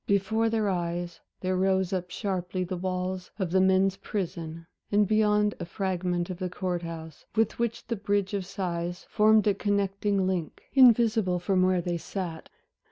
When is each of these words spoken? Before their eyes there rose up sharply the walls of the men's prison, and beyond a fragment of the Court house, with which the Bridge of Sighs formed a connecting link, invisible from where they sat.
Before 0.07 0.49
their 0.49 0.67
eyes 0.67 1.19
there 1.41 1.55
rose 1.55 1.93
up 1.93 2.09
sharply 2.09 2.63
the 2.63 2.75
walls 2.75 3.29
of 3.37 3.51
the 3.51 3.61
men's 3.61 3.97
prison, 3.97 4.65
and 4.91 5.07
beyond 5.07 5.53
a 5.59 5.65
fragment 5.65 6.31
of 6.31 6.39
the 6.39 6.49
Court 6.49 6.81
house, 6.81 7.23
with 7.35 7.59
which 7.59 7.85
the 7.85 7.95
Bridge 7.95 8.33
of 8.33 8.43
Sighs 8.43 9.05
formed 9.11 9.45
a 9.45 9.53
connecting 9.53 10.25
link, 10.25 10.63
invisible 10.73 11.37
from 11.37 11.61
where 11.61 11.81
they 11.81 11.99
sat. 11.99 12.49